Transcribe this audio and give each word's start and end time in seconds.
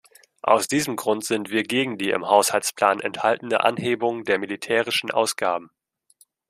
Aus 0.41 0.67
diesem 0.67 0.95
Grund 0.95 1.23
sind 1.23 1.51
wir 1.51 1.61
gegen 1.61 1.99
die 1.99 2.09
im 2.09 2.25
Haushaltsplan 2.27 3.01
enthaltene 3.01 3.63
Anhebung 3.63 4.23
der 4.23 4.39
militärischen 4.39 5.11
Ausgaben. 5.11 5.69